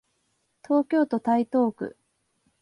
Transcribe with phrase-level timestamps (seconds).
[0.63, 1.95] 東京都台東区